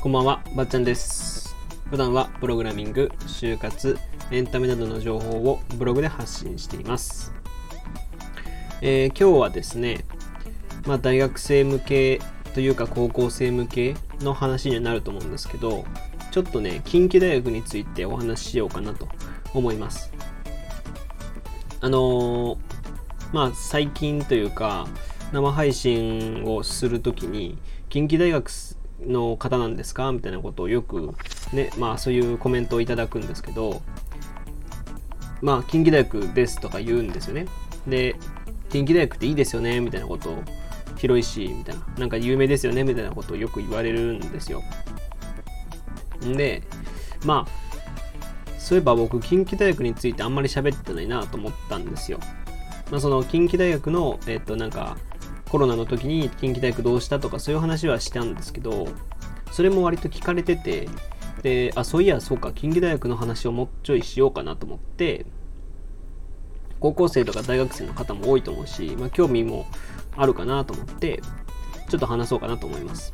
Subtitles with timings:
[0.00, 1.56] こんばんは、ばっちゃんです。
[1.90, 3.98] 普段はプログラミング、就活、
[4.30, 7.32] エンタメなどの情報をブログで発信しています。
[8.80, 10.04] えー今日はですね、
[10.86, 12.20] まあ、大学生向け
[12.54, 15.84] というか高校生向けの話になると思うんですけど、
[16.30, 19.08] ちょっとね、近畿大学についてお話ししようかなと
[19.52, 20.12] 思います。
[21.80, 22.56] あのー
[23.32, 24.86] まあ最近というか
[25.32, 28.50] 生配信をするときに近畿大学
[29.00, 31.14] の方なんですかみたいなことをよく
[31.52, 33.82] ねまあそういうコメントをいただくんですけど
[35.42, 37.46] まあ近畿大学ですとか言うんですよね。
[37.86, 38.16] で
[38.70, 40.42] 近畿大学っていいですよねみたいなことを
[40.96, 41.86] 広いしみたいな。
[41.98, 44.62] なんか有名ですよねみたいなことをよく言われるんですよ。
[46.20, 46.62] で
[47.24, 52.18] まあそういえば僕近畿大学についてあんまり喋ってないなと思ったんですよ。
[52.90, 54.96] まあ、その近畿大学の、えっと、なんか、
[55.50, 58.88] コロナの時に近畿大学どうしたとかそういう話はしたんですけど、
[59.52, 60.88] それも割と聞かれてて、
[61.42, 65.26] で、あ、そういや、そうか、近畿大学の話をもうちょいしようかなと思って、
[66.80, 69.66] 高校生とか大学生の方も多いと思うし、まあ、興味も
[70.16, 71.22] あるかなと思って、
[71.88, 73.12] ちょっと話そうかなと思います。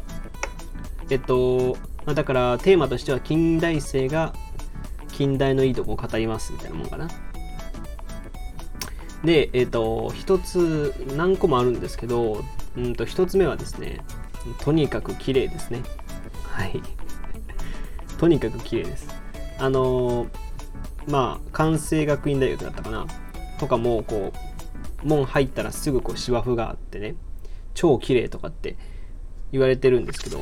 [1.11, 4.33] えっと、まあ、だからテーマとしては近代生が
[5.13, 7.09] 近代のいいとこを語りますみたいなもんかな。
[9.25, 12.45] で、えっ、と、一つ、何個もあるんですけど、
[12.77, 14.01] うんと、一つ目はですね、
[14.61, 15.83] とにかく綺麗ですね。
[16.45, 16.83] はい。
[18.19, 19.09] とにかく綺麗です。
[19.59, 20.29] あのー
[21.09, 23.07] まあ、関西学院大学だったかな？
[23.59, 27.15] とかも、こう、門入ったらすぐこう芝生があってね、
[27.75, 28.77] 超綺麗とかって
[29.51, 30.41] 言われてるんですけど、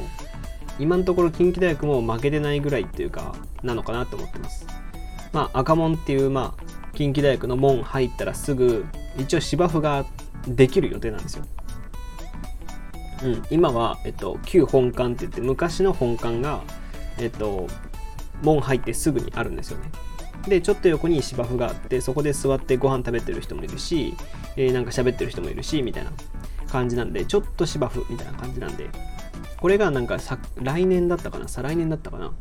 [0.78, 4.66] 今のところ近畿大学も負けてないぐらいっていうか、なのかなと思ってます。
[5.32, 8.84] まあ、赤門っていう、まあ、近畿大学の門入ったらすぐ
[9.16, 10.04] 一応芝生が
[10.46, 11.44] できる予定なんですよ。
[13.22, 16.62] うん、今は、えっと、旧本館って言って昔の本館が、
[17.18, 17.66] えっと、
[18.42, 19.90] 門入ってすぐにあるんですよね。
[20.48, 24.14] でちょっと横に芝生があってそこで座ってご飯食べてる人もいるし、
[24.56, 26.12] えーなんか喋ってる人もいるしみたいな
[26.66, 28.88] 感じなんでちょっと芝生みたいな感じなんで
[29.58, 31.46] これがなんかさ来年だったかな？
[31.46, 32.32] 再来年だったかな？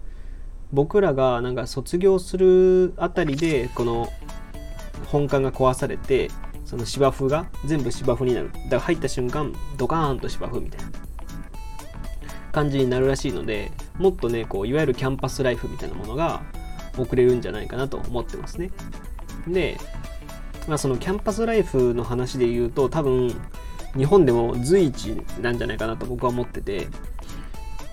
[0.71, 4.07] 僕らがなんか卒業するあたりでこの
[5.05, 6.29] 本館が壊されて
[6.65, 8.51] その芝生が全部芝生になる。
[8.51, 10.91] だから入った瞬間ドカーンと芝生みたいな。
[12.51, 16.41] 感じになるらしいのでもっとねこういわゆるキャンパスライフみたいなものが
[16.97, 18.71] 送れるんじゃないかなと思ってますね。
[19.47, 19.77] で、
[20.67, 23.33] まあ、そのキャンパスライフの話で言うと多分
[23.95, 26.87] 日本でも随一なんじゃないかなと僕は思ってて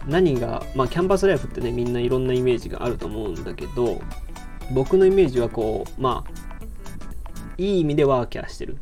[0.06, 4.00] 何が、まあ、キャンパスライフってねみんないろんなイメージがあると思うんだけど
[4.72, 6.45] 僕のイメージはこうまあ
[7.58, 8.78] いい意味でワーキャーしてる。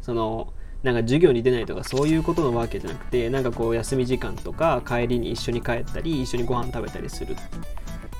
[0.00, 0.52] その
[0.82, 7.34] なんか授業に出ないとかそういうことのワーキャーじゃなくてなんかこう休み時間とか帰りに一緒に帰ったり一緒にご飯食べたりする。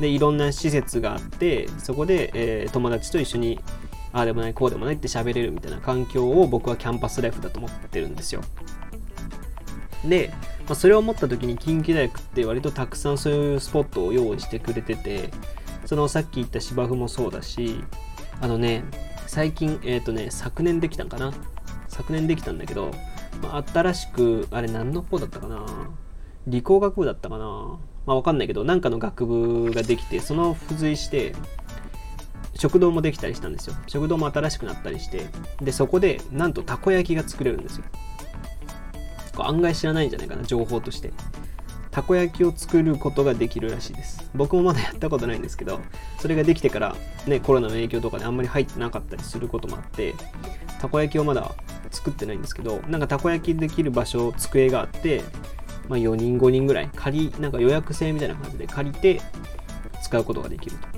[0.00, 3.60] でいろんな施設があってそこで、えー友達と一緒に
[4.12, 8.42] ああでもないこうでもないって喋れるみたいな環境を僕はキャンパスライフだと思ってるんですよ。
[10.04, 10.30] で、
[10.66, 15.30] まあ、それを思った時に近畿大学って割とたくさんそういうスポットを用意してくれてて
[15.84, 17.82] そのさっき言った芝生もそうだし
[18.40, 18.84] あのね
[19.26, 21.32] 最近えっ、とね昨年できたんかな。
[21.88, 22.90] 昨年できたんだけど、
[23.42, 25.66] まあ、新しくあれ何の方だったかな。
[26.46, 27.78] 理工学部だったかな。
[28.06, 31.34] まあわかんないけどなんかの学部ができてその付随して
[32.54, 33.76] 食堂もできたりしたんですよ。
[33.86, 35.26] 食堂も新しくなったりして
[35.60, 37.84] でそこでなんとたこ焼きが作れるんですよ。
[39.38, 41.12] 案外知らないんじゃないかな情報として。
[41.96, 44.30] たこ焼きを作ることができるらしいです。
[44.34, 45.80] 僕もまだやったことないんですけど
[46.20, 46.94] それができてから
[47.26, 50.14] ねコロナの影響とかであんまり入ってなかったりすることもあって
[50.78, 51.54] たこ焼きをまだ
[51.90, 55.22] 作ってないんですけどなんかたこ焼きできる場所机があって、
[55.88, 59.22] まあ、4人5人ぐらい借りなんか予約制みたいな感じで借りて
[60.02, 60.88] 使うことができると。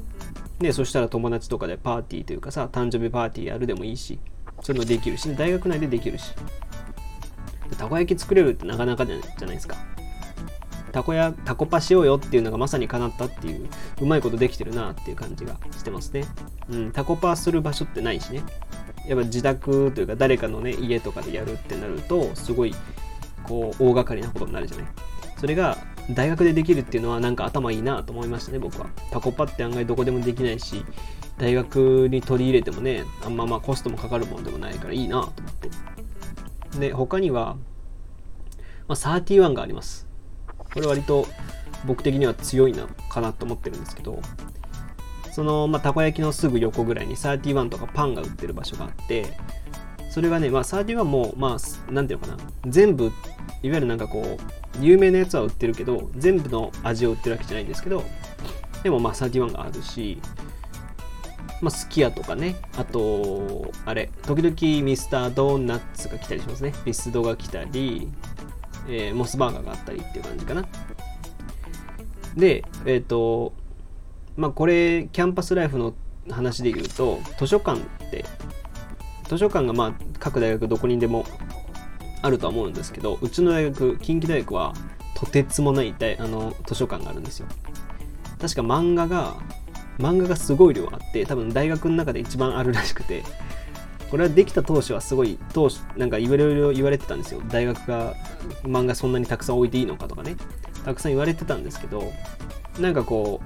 [0.59, 4.19] でそしたら友達とかでパーティーというかさ誕生日パーティーやるでもいいし
[4.63, 6.35] そういうのできるし大学内でできるし。
[7.77, 9.77] たこ焼き作れるってなかなかじゃないですか。
[10.93, 13.69] たこやタコパしようよっていうのがまさに叶ったっていう
[14.01, 16.25] うまいことできてるなっていう感じがしてますね。
[16.71, 18.43] うんタコパする場所ってないしね。
[19.07, 22.75] やっぱ自宅というか誰かのね家とかでやるってなるとすごい
[23.45, 24.87] こう大掛かりなことになるじゃない。
[25.39, 25.79] それが
[26.11, 28.89] 大学でできるっていうのはなんか頭いいなと思いましたね僕は。
[29.11, 30.85] タコパって案外どこでもできないし
[31.37, 35.71] 大学に取り入れてもねあんままあコストもかかるもんでもないからいいなと思って。
[36.81, 37.57] で他には、
[38.89, 40.08] まあ、31があります。
[40.79, 41.27] これ割と
[41.85, 44.23] 僕的には強いなかなと思ってるんですけど
[45.33, 49.27] その、まあ、たこ焼きのすぐ横ぐらいに31とかパンが売ってる場所があって
[50.09, 53.13] それがね、まあ、31も、まあ、なんていうのかな、全部、いわ
[53.63, 58.03] ゆるなんかこう、有名なやつは売ってるけど、全部の味を売ってるわけじゃないんですけど、
[58.83, 60.21] でもまあ、31があるし、
[61.61, 66.73] まあ、スキヤとかね、あと、あれ、時々ミスタードーナツが来たりしますね。
[66.85, 68.09] ミスドが来たり、
[68.89, 70.65] えー、モスバーガーがあったりっていう感じかな。
[72.37, 73.53] で、えっ、ー、と、
[74.37, 75.95] まあ、これ、キャンパスライフの
[76.31, 78.25] 話で言うと、図書館って、
[79.29, 81.25] 図書館がまあ、各大学どこにでも
[82.23, 84.75] あるとは思うんですけど、うちの大学、近畿大学は、
[85.15, 87.49] とてつもないあの図書館があるんですよ。
[88.41, 89.35] 確か漫画が
[89.99, 93.25] 漫画がすごい量あって多分大学の中で一番あるらしくて
[94.11, 97.43] これはできた当初はすごい当初なんかいろいろ言われてたんですよ。
[97.49, 98.15] 大学が
[98.63, 100.37] 漫画そんなにたくさん置いていいのかとかね。
[100.85, 102.13] たくさん言われてたんですけど
[102.81, 103.41] なんかこ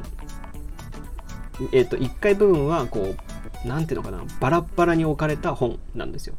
[1.60, 4.22] うえっ、ー、と1階部分はこう何ていうのかな。
[4.40, 6.34] バラバラに置かれた本なんですよ。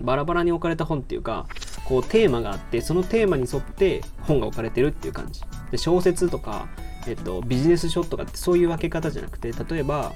[0.00, 1.46] バラバラに置かれた本っていうか
[1.84, 5.40] こうテーマがあってそのテーマに沿って本が置かれてるっていう感じ。
[5.70, 6.68] で小説とか
[7.06, 10.12] えっと、ビジネス書とかってそういう分け方じゃなくて例えば、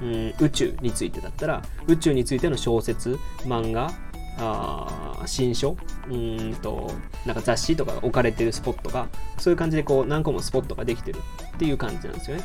[0.00, 3.90] うん、宇宙についてだったら宇宙についての小説漫画
[4.38, 5.76] あ新書
[6.08, 6.90] うんと
[7.26, 9.08] なんか雑誌とかが置かれてるスポットが
[9.38, 11.18] そういう感じでこう何個もスポットができてる
[11.56, 12.44] っていう感じなんですよね。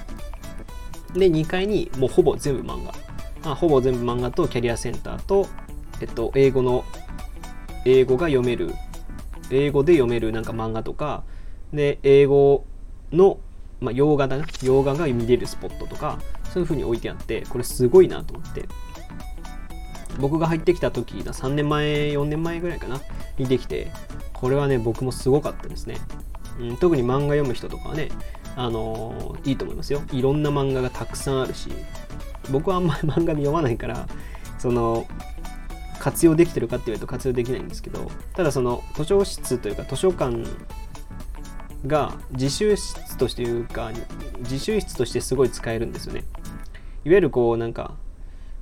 [1.13, 2.93] で2階にもうほぼ全部漫画。
[3.51, 5.47] あほぼ全部漫画とキャリアセンターと、
[6.01, 6.83] えっと、英語の
[7.85, 8.73] 英語が読める。
[9.51, 11.23] 英語で読めるなんか漫画とか
[11.71, 12.65] で英語
[13.11, 13.37] の
[13.79, 14.45] まあ、洋画だな。
[14.63, 16.19] 洋画が見れるスポットとか
[16.53, 18.67] そういう風に置いてあってこれすごいなと思って。
[20.19, 23.01] 僕が入ってきた時だ3年前4年前ぐらいかな
[23.37, 23.91] にできて
[24.33, 25.97] これはね僕もすごかったですね、
[26.59, 28.09] うん、特に漫画読む人とかはね
[28.55, 30.01] あのー、いいと思いますよ。
[30.13, 31.69] いろんな漫画がたくさんあるし
[32.51, 34.07] 僕はあんまり 漫画読まないから
[34.57, 35.05] その
[35.99, 40.45] 活用できてるかって言われると活用できないんですけどただその図書室というか図書館
[41.87, 43.91] が自習室としていうか
[44.39, 46.23] 自習室としてすごい使えるんですよね。
[47.03, 47.93] いわゆるこうなんか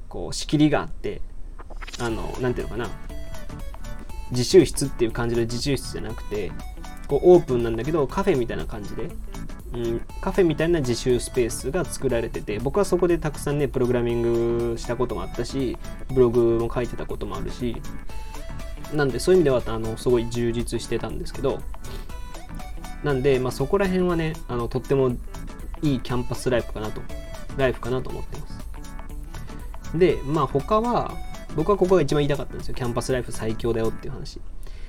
[0.10, 1.22] こう仕切りがあって
[2.00, 2.90] あの何ていうのかな。
[4.32, 6.52] 自習室っていう感じの自習室じゃなくて
[7.08, 9.10] こうオープンなんだけどカフェみたいな感じで、
[9.74, 15.78] うん、カフェみたいな自習スペースが作られてて僕はそこでたくさんねプログラミングしたこともあったし
[16.14, 17.82] ブログも書いてたこともあるし
[18.94, 21.62] なんでそういう意味ではあのすごい充実してたんですけど
[23.04, 25.12] なんで、まあ、そこら辺はね、あのとっても
[25.82, 27.02] いいキャンパスライフかなと、
[27.58, 29.98] ライフかなと思ってます。
[29.98, 31.12] で、まあ他は、
[31.56, 32.76] 僕はここが一番言いたかったんですよ。
[32.76, 34.40] キャンパスライフ最強だよっていう話。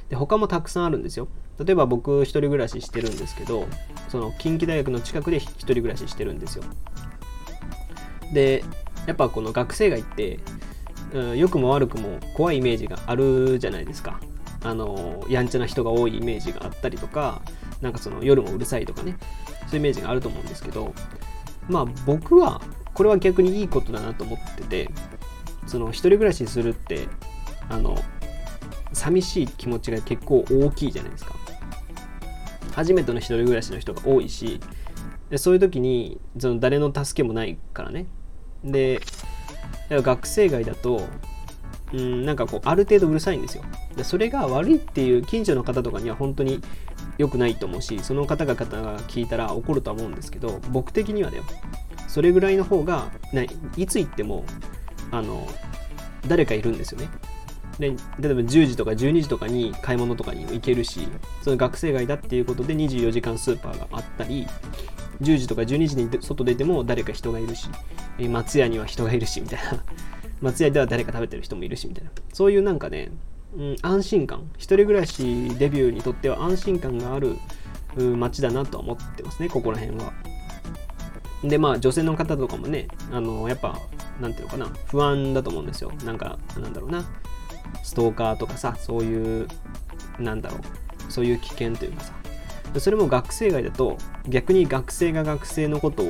[0.08, 1.28] で、他もたくさんあるんですよ。
[1.58, 3.66] 例えば僕一人暮らししてるんですけど、
[4.08, 6.64] その近畿大学の近くで一人暮らししてるんですよ。
[8.32, 8.64] で、
[9.06, 10.40] やっぱこの学生街って、
[11.12, 14.20] うん、良くも悪くも怖いイメージがあるじゃないですか。
[14.62, 17.42] あの、やんちゃな人が多いイメージがあったりとか、
[17.84, 19.16] なんかその夜もうるさいとかね、
[19.68, 20.94] そういうイメージがあると思うんですけど、
[21.68, 22.62] まあ僕は
[22.94, 24.90] これは逆にいいことだなと思ってて、
[25.66, 27.08] その一人暮らしするって、
[27.68, 27.94] あの、
[28.94, 31.34] 寂しい気持ちが結構大きいじゃないですか。
[32.72, 34.60] 初めての一人暮らしの人が多いし、
[35.28, 38.06] でそういう時にその誰の助けもないからね。
[38.64, 39.02] で、
[39.90, 41.02] 学生街だと、
[41.92, 43.64] うん、なんかこう、ある程度うるさいんですよ。
[43.94, 46.60] でそれが悪いっていう近所の方とかには本当に
[47.18, 51.40] 良くないと思うしその方々が聞いたら怒るとは思うんですけど僕的にはね
[52.08, 54.44] それぐらいの方がないつ行っても
[55.10, 55.46] あの
[56.26, 57.08] 誰かいるんですよね。
[57.78, 57.88] で
[58.20, 61.08] 例えば10時とか12時とかに買い物とかにも行けるし
[61.42, 64.46] その学生街だっていうことで24時間スーパーがあったり
[65.20, 67.68] 10時とか12時に外出ても誰か人がいるし
[68.28, 69.82] 松屋には人がいるしみたいな。
[70.40, 72.10] 松屋では誰か食べてる人もいるしみたいな。
[72.32, 73.10] そういうなんかね
[73.56, 74.50] うん、安心感。
[74.56, 77.36] 一人暮らしデビューにとっては安心感がある
[77.96, 80.12] 街だなとは思ってますねここら辺は。
[81.44, 83.78] でまあ女性の方とかもねあのやっぱ
[84.20, 85.92] なんていうのかな不安だと思うんですよ。
[86.04, 87.04] なんかなんだろうな
[87.82, 89.46] ストーカーとかさそういう
[90.18, 92.12] なんだろうそういう危険というかさ。
[92.80, 96.02] それも学生街だと逆に学生が学生のこと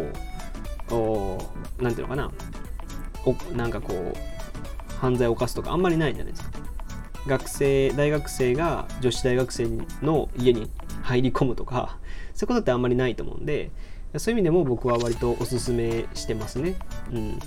[0.94, 1.38] を
[1.78, 2.32] 何ていうのかな
[3.26, 6.63] おなんかこう犯罪を犯すとかあんまりないじゃないですか。
[7.26, 9.68] 学生大学生が女子大学生
[10.02, 10.70] の家に
[11.02, 11.98] 入り込むとか
[12.34, 13.70] そういうことってあんまりないと思うんで
[14.16, 16.76] そういう意味でも僕は割とおすすめしてますね。
[17.10, 17.38] うん、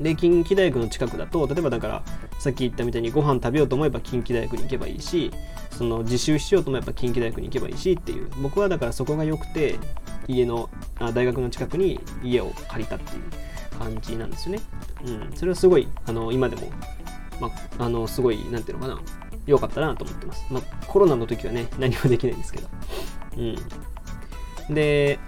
[0.00, 2.02] で近畿大学の近くだと例えばだから
[2.40, 5.30] さっき言ったみたいにご飯食べようと思えば近畿大学に行けばいいし
[5.70, 9.78] その自習しようと思えば近畿大学に行けばいいしっていう僕はだからそこが良くて
[10.26, 10.68] 家の
[10.98, 13.22] あ大学の近くに家を借りたっていう
[13.78, 14.62] 感じなんですよね。
[15.04, 16.70] うん、それはすごいあの今でも
[17.40, 19.00] まあ、あのすごい何ていうのかな。
[19.46, 22.68] 良かったなと思ってます、まあ、コロナの時はね何もできないんですけど。
[23.36, 24.74] うん。
[24.74, 25.18] で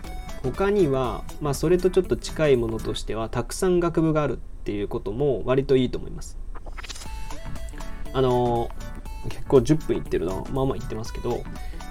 [0.42, 6.38] 他には、まあ、それとちょっと近いものとしてはたくさん学部があるっていうことも割といいと思います。
[8.12, 8.69] あの
[9.28, 11.42] 結構10分いってるのまあまあ言ってますけど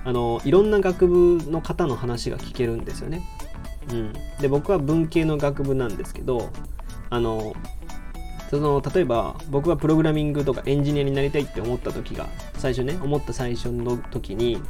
[0.03, 3.21] あのいろんな学部の方の話が聞けるんですよね。
[3.91, 6.51] うん、で僕は文系の学部なんですけど
[7.09, 7.55] あの
[8.51, 12.27] その例えば僕はプログラミングとかエンジニアになりたいって思った時が
[12.57, 14.61] 最初ね思った最初の時に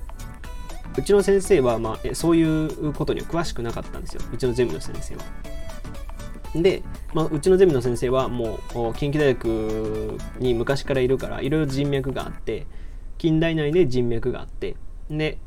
[0.96, 5.24] うちの先生は、まあ、そういうことには詳しくなかったんですようちのゼミの先生は。
[6.54, 6.84] で、
[7.16, 12.68] まあ、うちのゼミの先生はもう近畿大学に昔からいるからいろいろ人脈があって
[13.18, 14.76] 近代内で人脈があって
[15.10, 15.40] で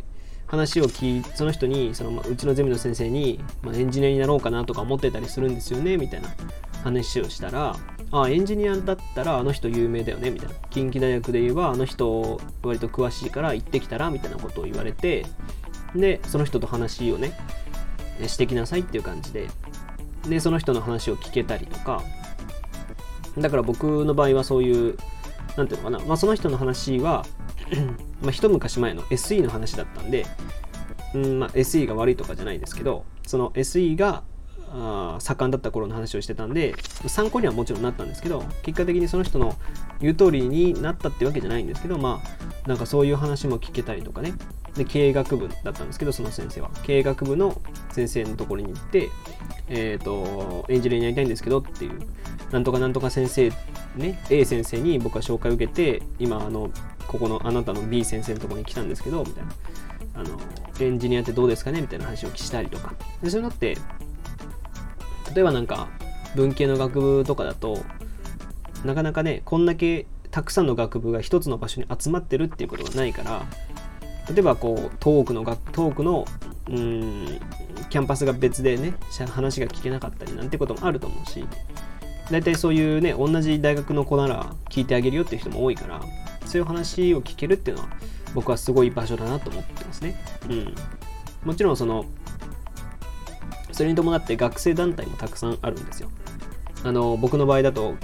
[0.49, 6.31] 話を聞いその人にその、まあ、うちのゼミの先生に、まあ、エンジニアになろうかなとか思ってたりするんですよねみたいな
[6.83, 7.77] 話をしたら
[8.13, 10.55] あエンジニアだったらあの人有名だよねみたいな。
[10.71, 15.27] 近畿大学で言えばあの人割と詳しいから行ってきたらみたいなことを言われて
[15.95, 17.39] でその人と話をね
[18.27, 19.49] してきなさいっていう感じで。
[20.29, 22.03] でその人の話を聞けたりとか。
[23.39, 24.97] だから僕の場合はそういう
[25.57, 27.27] 何ていうのかな、まあ、その人の話は
[28.23, 30.27] まあ一昔前の SE の話だったんで、
[31.15, 34.23] うんまあ、SE が悪いとかじゃないですけどその SE が
[34.77, 36.75] あ盛んだった頃の話をしてたんで
[37.07, 39.55] 参考にはもちろんなったんですけど結果的にその人の
[40.01, 44.35] 言う通りになったってわけじゃないんですけどまあなんかそういう話も聞けたりとかね。
[44.75, 46.71] で経営学部だったんですけどその先生は。
[46.83, 47.61] 経営学部の
[47.93, 49.09] 先生のところに行って
[49.69, 52.01] えっ、ー、とエンジニアになりたいんですけどっていう
[52.51, 53.53] なんとかなんとか先生
[53.95, 56.73] ね A 先生に僕は紹介を受けて今あの
[57.07, 59.53] ここのあなたの B 先生のところに来たんですけどみたいな。
[60.17, 60.39] あの
[60.81, 61.81] エンジニアってどうですかね？
[61.81, 62.95] みたいな話をしたりとか。
[63.23, 63.77] でそういうのって
[65.35, 65.89] 例えばなんか
[66.35, 67.83] 文系の学部とかだと
[68.85, 73.43] なかなかねこんだけたくさんの学部が一つの場所に集まってるっていうことがないから
[74.29, 76.27] 例えばこう遠くの学遠くの
[76.69, 77.41] うん
[77.91, 78.95] キャンパスが別でね
[79.31, 81.45] 話が聞けなかったりなんてこともあると思うし
[82.31, 86.01] 大体そういうね同じ大学の子なら聞いてあげるよっていう人も多いから
[86.47, 87.89] そういう話を聞けるっていうのは
[88.35, 90.17] 僕はすごい場所だなと思ってますね。
[90.49, 90.75] うん。
[91.45, 92.05] もちろんその
[93.75, 96.11] それに伴って学生団体もたくさんあるんですよ。
[96.85, 97.95] あの僕の場合だと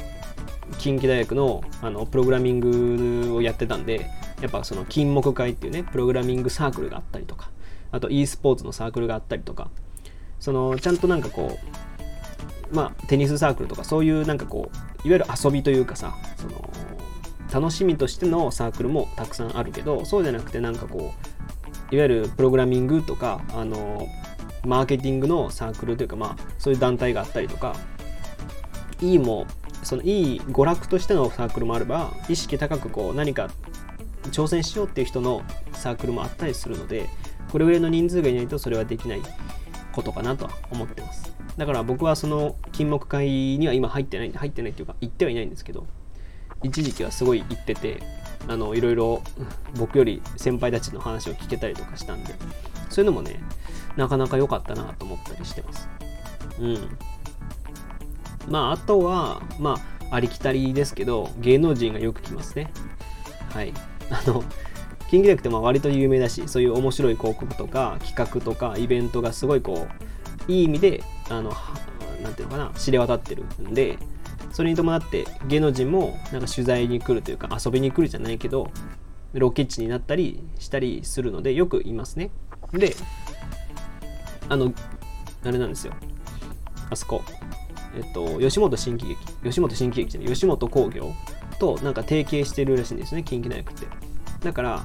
[0.78, 4.10] 近畿大学のあのプログラミングをやってたんで
[4.40, 7.50] やっぱその金木会っていうねプログラミングサークルがあったりとか
[7.92, 9.70] あと e スポーツのサークルがあったりとか
[10.38, 11.58] そのちゃんとなんかこ
[12.72, 16.70] うまあテニスサークルとかそういうなんかこういわゆる遊びというかさその
[17.52, 21.12] 楽しみとしてのサークルもたくさんあるけどそうじゃなくてなんかこ
[21.90, 24.06] ういわゆるプログラミングとかあの
[24.64, 27.76] マーケティングのサークルというかまあそういう団体があったりとか
[29.00, 29.46] いいも
[29.82, 33.50] そのいい娯楽としてのサークルもあれば意識高くこう何か
[34.24, 37.08] 挑戦しようっていう人のサークルもあったりするので
[37.50, 39.22] これぐらいの人数がいないとそれはできない
[39.92, 41.34] ことかなとは思ってます。
[41.56, 45.86] だから僕はその金木会には今入ってないんで入ってないっていうか行ってはいないんですけど
[46.62, 48.02] 一時期はすごい行ってて
[48.48, 49.22] あのいろいろ
[49.76, 52.34] 僕より先輩たちの話を聞けたりとかしたんで
[52.88, 53.40] そういうのもね
[53.96, 55.88] なかなか良かったなと思ったりしてます。
[56.58, 56.98] うん。
[58.48, 59.78] まああとはま
[60.10, 62.70] あありきたりですけど芸能人がよく来ますね。
[63.52, 63.72] はい。
[64.10, 64.42] あの
[65.08, 69.86] 近畿大学ってまあ割と有名だしそういう面白い広告とか企画とかイベントがすごいこ
[70.48, 71.52] ういい意味であの
[72.22, 73.98] なんていうのかな知れ渡ってるんで
[74.52, 78.70] それに伴って芸能人もなんか取材に来るというか遊びに来るじゃないけど
[79.32, 82.30] ロケ地になったりしたりするのでよくいますね。
[82.72, 82.96] で
[84.50, 84.74] あの
[85.44, 85.94] あれなんですよ。
[86.90, 87.22] あそこ。
[87.96, 89.18] えっと吉本新喜劇。
[89.44, 90.28] 吉本新喜劇じゃない。
[90.30, 91.12] 吉本興業
[91.58, 93.22] となんか提携してるらしいんですね。
[93.22, 93.86] 近畿大学って。
[94.42, 94.82] だから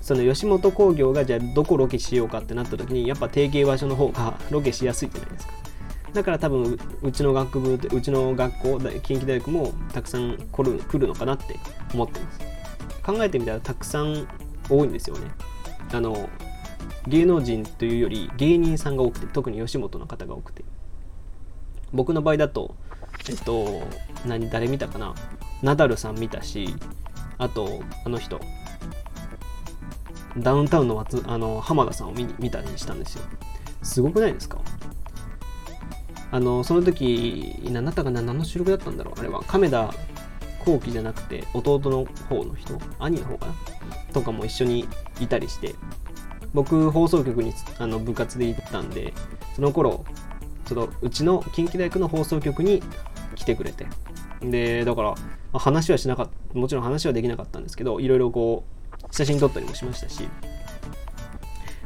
[0.00, 5.52] その吉本興業がじゃあどこロケしようかってなった時にやっぱ提携場所の方が ロケしやすいじゃないですか。
[6.14, 11.60] だから多分うちの学部うちの学校近畿大学もたくさん来る来るのかなって
[11.92, 12.40] 思ってます。
[13.04, 14.26] 考えてみたらたくさん
[14.70, 15.30] 多いんですよね。
[15.92, 16.28] あの
[17.06, 20.64] 芸能人というより芸人さんが多くて特に吉本の方が多くて。
[21.90, 22.74] 僕の場合だと
[23.30, 23.82] えっと
[24.26, 25.14] 何誰見たかな？
[25.62, 26.74] ナダルさん見たし
[27.38, 28.38] あとあの人
[30.36, 33.24] ダウンタウンのあの浜田さんを見見たりしたんですよ。
[33.82, 34.58] すごくないですか？
[36.30, 38.20] あのその時何だったかな？
[38.20, 39.18] 何の収録だったんだろう？
[39.18, 39.42] あれは。
[39.44, 39.90] 亀田
[40.58, 42.78] 光輝じゃなくて弟の方の人？
[42.98, 43.54] 兄の方かな？
[44.12, 44.86] とかも一緒に
[45.20, 45.74] いたりして。
[46.54, 49.12] 僕放送局にあの部活で行ったんで
[49.54, 50.04] その頃
[50.66, 52.82] そのうちの近畿大学の放送局に
[53.34, 53.86] 来てくれて。
[54.40, 55.14] でだから
[55.58, 58.62] 話はしなかったもちろん話はできなかったんですけどいろいろこ
[58.92, 60.28] う写真撮ったりもしましたし。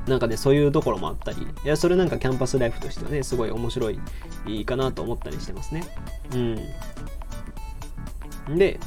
[0.06, 4.00] なんかねそういうところもあったりいやそれなんかキャンパスライフとしてはねすごい面白い
[4.46, 5.84] いいかなと思ったりしてますね。
[6.34, 6.36] う
[8.50, 8.58] ん。
[8.58, 8.80] で、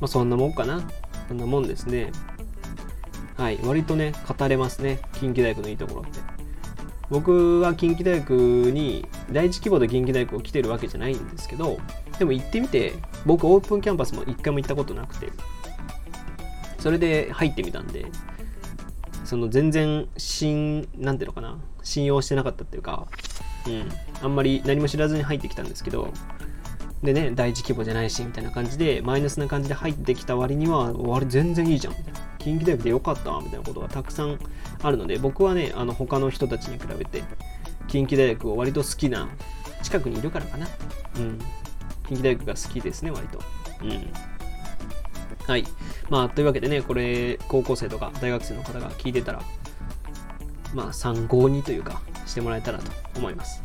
[0.00, 0.82] まあ、そんなもんかな。
[1.28, 2.10] そんなもんですね。
[3.36, 5.00] はい割とね語れますね。
[5.14, 6.20] 近畿大学のいいところって。
[7.10, 8.30] 僕は近畿大学
[8.72, 11.78] に第一規模で近畿大学を来てるわけじゃないんですけど
[12.18, 12.94] でも行ってみて
[13.26, 15.30] 僕オープンキャンパスも一回も行ったことなくて
[16.78, 18.06] それで入ってみたんで
[19.24, 23.06] その全然信なんていうのかな信用してなかったっていうか、
[23.66, 23.88] うん、
[24.22, 26.12] あんまり何も知らずに入ってきたんですけど
[27.02, 32.33] でね第一規模じゃないしみたいな感じでマイナスな感じで入ってきた割にはあれ全然いいじゃんみたいな。
[32.44, 34.38] 近畿大学でよかったみたいなことがたくさん
[34.82, 37.22] あるので僕はねあの他の人たちに比べて
[37.88, 39.28] 近畿大学を割と好きな
[39.82, 40.68] 近くにいるからかな
[41.16, 41.38] うん
[42.06, 43.40] 近畿大学が好きですね割と
[43.82, 44.34] うん
[45.46, 45.64] はい。
[46.08, 49.42] まあ、というわけでね、これ、高校生とか大学生の方が聞いてたら、
[50.72, 53.62] まあ、参考にというか、してもらえたらと思います。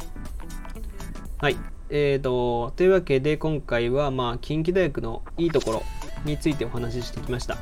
[1.38, 1.56] はい。
[1.90, 5.84] えーと、というわけで、今回は、まあ、近畿大学のいいところ
[6.26, 7.58] についてお話ししてきました。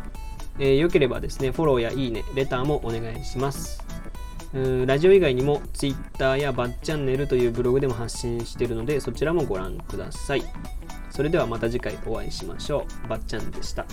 [0.59, 3.83] えー、よければですね、フォローやいいね、レターもお願いします。
[4.85, 10.43] ラジオ以外にも Twitter やバッチャンネルというブログでも発信しているのでそちらもご覧ください。
[11.11, 13.07] それではまた次回お会いしましょう。
[13.09, 13.85] ばっちゃんでした。